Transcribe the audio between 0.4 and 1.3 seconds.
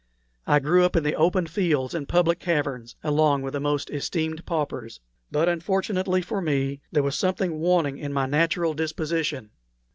I grew up in the